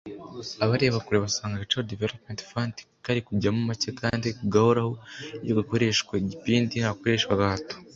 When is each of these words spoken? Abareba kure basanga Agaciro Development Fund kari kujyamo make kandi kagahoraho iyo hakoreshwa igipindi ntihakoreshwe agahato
Abareba 0.63 1.03
kure 1.05 1.17
basanga 1.25 1.53
Agaciro 1.57 1.89
Development 1.93 2.39
Fund 2.49 2.75
kari 3.05 3.19
kujyamo 3.27 3.59
make 3.69 3.89
kandi 4.01 4.27
kagahoraho 4.37 4.91
iyo 5.43 5.53
hakoreshwa 5.59 6.13
igipindi 6.21 6.63
ntihakoreshwe 6.69 7.31
agahato 7.33 7.75